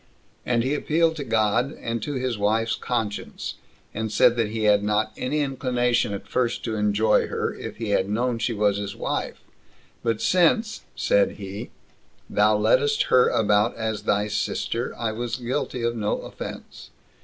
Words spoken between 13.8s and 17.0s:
thy sister, I was guilty of no offense.